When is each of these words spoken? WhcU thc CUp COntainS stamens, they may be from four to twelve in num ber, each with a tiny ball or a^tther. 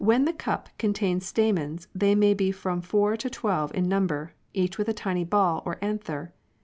WhcU 0.03 0.25
thc 0.29 0.37
CUp 0.39 0.69
COntainS 0.79 1.21
stamens, 1.23 1.87
they 1.93 2.15
may 2.15 2.33
be 2.33 2.51
from 2.51 2.81
four 2.81 3.15
to 3.15 3.29
twelve 3.29 3.71
in 3.75 3.87
num 3.87 4.07
ber, 4.07 4.33
each 4.51 4.79
with 4.79 4.89
a 4.89 4.93
tiny 4.93 5.23
ball 5.23 5.61
or 5.63 5.75
a^tther. 5.75 6.31